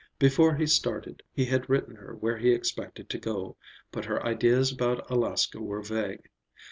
Before 0.17 0.55
he 0.55 0.65
started 0.65 1.21
he 1.31 1.45
had 1.45 1.69
written 1.69 1.95
her 1.97 2.15
where 2.15 2.37
he 2.39 2.49
expected 2.53 3.07
to 3.11 3.19
go, 3.19 3.55
but 3.91 4.05
her 4.05 4.25
ideas 4.25 4.71
about 4.71 5.07
Alaska 5.11 5.61
were 5.61 5.83
vague. 5.83 6.27